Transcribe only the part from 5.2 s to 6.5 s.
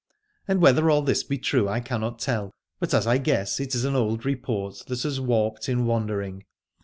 warped in wandering.